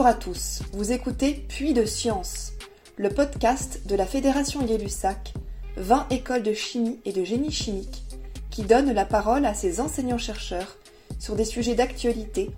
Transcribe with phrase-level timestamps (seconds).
[0.00, 2.52] Bonjour à tous, vous écoutez Puits de Science,
[2.96, 5.34] le podcast de la Fédération Gay-Lussac,
[5.76, 8.04] 20 écoles de chimie et de génie chimique,
[8.50, 10.78] qui donne la parole à ses enseignants-chercheurs
[11.18, 12.50] sur des sujets d'actualité,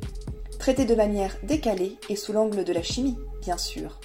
[0.61, 3.99] traités de manière décalée et sous l'angle de la chimie, bien sûr.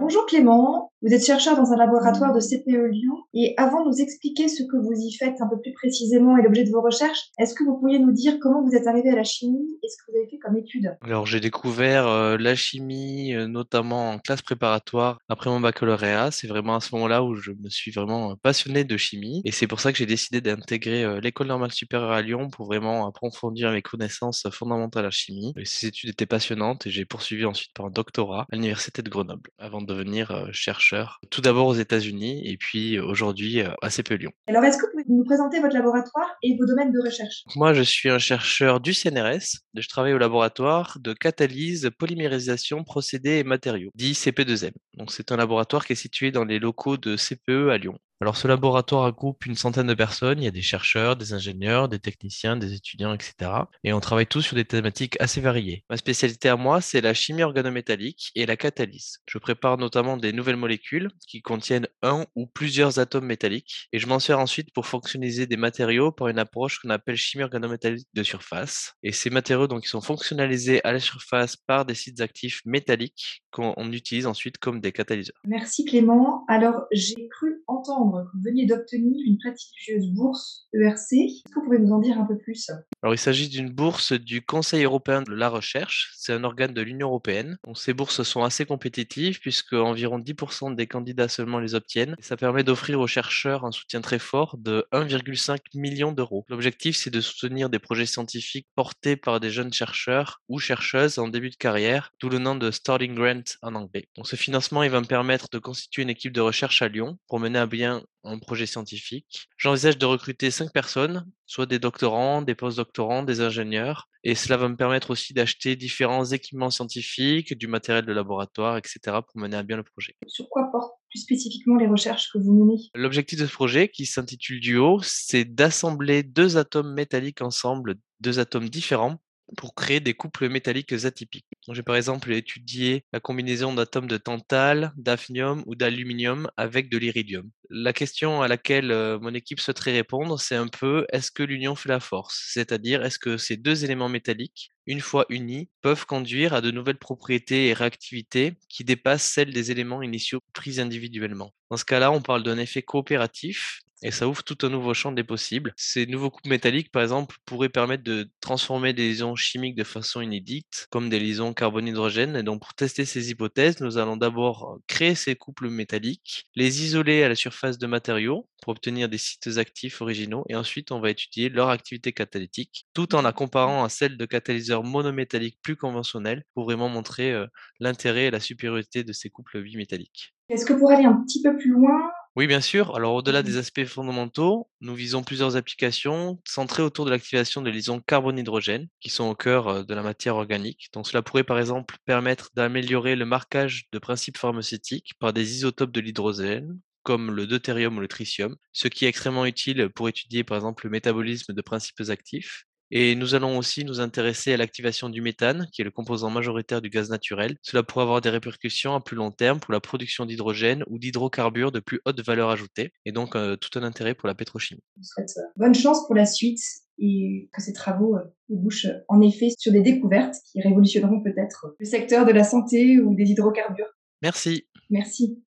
[0.00, 4.00] Bonjour Clément, vous êtes chercheur dans un laboratoire de CPE Lyon et avant de nous
[4.00, 7.30] expliquer ce que vous y faites un peu plus précisément et l'objet de vos recherches,
[7.38, 9.96] est-ce que vous pourriez nous dire comment vous êtes arrivé à la chimie et ce
[9.96, 10.96] que vous avez fait comme étude?
[11.02, 16.30] Alors j'ai découvert euh, la chimie euh, notamment en classe préparatoire après mon baccalauréat.
[16.30, 19.66] C'est vraiment à ce moment-là où je me suis vraiment passionné de chimie et c'est
[19.66, 23.70] pour ça que j'ai décidé d'intégrer euh, l'école normale supérieure à Lyon pour vraiment approfondir
[23.70, 25.52] mes connaissances fondamentales en chimie.
[25.56, 29.10] Et ces études étaient passionnantes et j'ai poursuivi ensuite par un doctorat à l'université de
[29.10, 30.48] Grenoble avant de devenir euh,
[30.88, 34.32] chercheur, tout d'abord aux États-Unis et puis euh, aujourd'hui euh, à CPE Lyon.
[34.46, 37.44] Alors, est-ce que vous pouvez nous présenter votre laboratoire et vos domaines de recherche?
[37.56, 39.60] Moi, je suis un chercheur du CNRS.
[39.74, 44.72] Je travaille au laboratoire de catalyse, polymérisation, procédés et matériaux, dit CP2M.
[44.94, 47.98] Donc, c'est un laboratoire qui est situé dans les locaux de CPE à Lyon.
[48.20, 50.40] Alors, ce laboratoire regroupe une centaine de personnes.
[50.40, 53.50] Il y a des chercheurs, des ingénieurs, des techniciens, des étudiants, etc.
[53.84, 55.84] Et on travaille tous sur des thématiques assez variées.
[55.88, 59.18] Ma spécialité à moi, c'est la chimie organométallique et la catalyse.
[59.26, 63.88] Je prépare notamment des nouvelles molécules qui contiennent un ou plusieurs atomes métalliques.
[63.92, 67.44] Et je m'en sers ensuite pour fonctionnaliser des matériaux par une approche qu'on appelle chimie
[67.44, 68.94] organométallique de surface.
[69.04, 73.44] Et ces matériaux, donc, ils sont fonctionnalisés à la surface par des sites actifs métalliques
[73.52, 75.40] qu'on utilise ensuite comme des catalyseurs.
[75.44, 76.44] Merci Clément.
[76.48, 81.12] Alors, j'ai cru entendre vous veniez d'obtenir une prestigieuse bourse ERC.
[81.12, 82.70] Est-ce que vous pouvez nous en dire un peu plus?
[83.02, 86.12] Alors, il s'agit d'une bourse du Conseil européen de la recherche.
[86.16, 87.58] C'est un organe de l'Union européenne.
[87.74, 92.16] Ces bourses sont assez compétitives puisque environ 10% des candidats seulement les obtiennent.
[92.18, 96.44] Et ça permet d'offrir aux chercheurs un soutien très fort de 1,5 million d'euros.
[96.48, 101.28] L'objectif, c'est de soutenir des projets scientifiques portés par des jeunes chercheurs ou chercheuses en
[101.28, 104.08] début de carrière, d'où le nom de Starting Grant en anglais.
[104.16, 107.18] Donc, ce financement, il va me permettre de constituer une équipe de recherche à Lyon
[107.28, 109.48] pour mener à bien un projet scientifique.
[109.56, 114.68] J'envisage de recruter cinq personnes, soit des doctorants, des post-doctorants, des ingénieurs, et cela va
[114.68, 119.62] me permettre aussi d'acheter différents équipements scientifiques, du matériel de laboratoire, etc., pour mener à
[119.62, 120.14] bien le projet.
[120.26, 122.80] Sur quoi portent plus spécifiquement les recherches que vous menez?
[122.94, 128.68] L'objectif de ce projet, qui s'intitule Duo, c'est d'assembler deux atomes métalliques ensemble, deux atomes
[128.68, 129.18] différents,
[129.56, 131.46] pour créer des couples métalliques atypiques.
[131.72, 137.50] J'ai par exemple étudié la combinaison d'atomes de tantale, d'hafnium ou d'aluminium avec de l'iridium.
[137.70, 141.74] La question à laquelle euh, mon équipe souhaiterait répondre, c'est un peu est-ce que l'union
[141.74, 142.48] fait la force?
[142.52, 146.98] C'est-à-dire est-ce que ces deux éléments métalliques, une fois unis, peuvent conduire à de nouvelles
[146.98, 151.52] propriétés et réactivités qui dépassent celles des éléments initiaux pris individuellement?
[151.70, 155.12] Dans ce cas-là, on parle d'un effet coopératif et ça ouvre tout un nouveau champ
[155.12, 155.72] des possibles.
[155.76, 160.20] Ces nouveaux couples métalliques, par exemple, pourraient permettre de transformer des liaisons chimiques de façon
[160.20, 162.36] inédite, comme des liaisons carbone-hydrogène.
[162.36, 167.22] Et donc, pour tester ces hypothèses, nous allons d'abord créer ces couples métalliques, les isoler
[167.22, 171.10] à la surface de matériaux pour obtenir des sites actifs originaux, et ensuite, on va
[171.10, 176.44] étudier leur activité catalytique, tout en la comparant à celle de catalyseurs monométalliques plus conventionnels,
[176.54, 177.46] pour vraiment montrer euh,
[177.80, 180.34] l'intérêt et la supériorité de ces couples bimétalliques.
[180.48, 182.94] Est-ce que pour aller un petit peu plus loin, oui, bien sûr.
[182.94, 183.58] Alors, au-delà des Mmh.
[183.58, 189.24] aspects fondamentaux, nous visons plusieurs applications centrées autour de l'activation de liaisons carbone-hydrogène, qui sont
[189.24, 190.88] au cœur de la matière organique.
[190.92, 195.90] Donc, cela pourrait, par exemple, permettre d'améliorer le marquage de principes pharmaceutiques par des isotopes
[195.92, 200.44] de l'hydrogène, comme le deutérium ou le tritium, ce qui est extrêmement utile pour étudier,
[200.44, 202.64] par exemple, le métabolisme de principes actifs.
[202.90, 206.80] Et nous allons aussi nous intéresser à l'activation du méthane, qui est le composant majoritaire
[206.80, 207.56] du gaz naturel.
[207.62, 211.72] Cela pourrait avoir des répercussions à plus long terme pour la production d'hydrogène ou d'hydrocarbures
[211.72, 214.80] de plus haute valeur ajoutée, et donc euh, tout un intérêt pour la pétrochimie.
[214.96, 216.60] Je vous souhaite euh, bonne chance pour la suite
[216.98, 221.74] et que ces travaux euh, débouchent euh, en effet sur des découvertes qui révolutionneront peut-être
[221.78, 223.92] le secteur de la santé ou des hydrocarbures.
[224.22, 224.66] Merci.
[224.90, 225.42] Merci.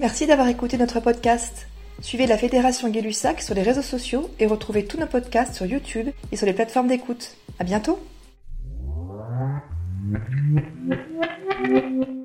[0.00, 1.68] Merci d'avoir écouté notre podcast.
[2.00, 6.08] Suivez la Fédération Gay-Lussac sur les réseaux sociaux et retrouvez tous nos podcasts sur YouTube
[6.30, 7.36] et sur les plateformes d'écoute.
[7.58, 7.98] À bientôt!